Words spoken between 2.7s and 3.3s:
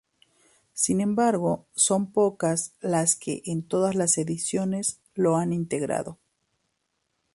las